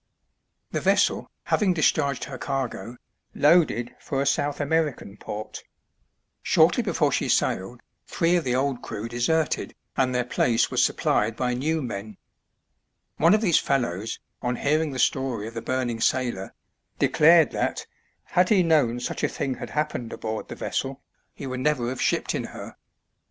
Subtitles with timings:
[0.71, 2.97] The vessel, having discharged her cargo,
[3.35, 5.61] loaded for a South American port.
[6.41, 11.35] Shortly before she sailed three of the old crew deserted, and their place was supplied
[11.35, 12.17] by new men.
[13.17, 16.55] One of these fellows, on hearing the story of the burning sailor,
[16.97, 17.85] declared that,
[18.23, 20.99] had he known such a thing had happened aboard the vessel,
[21.31, 22.75] he would never have shipped in her.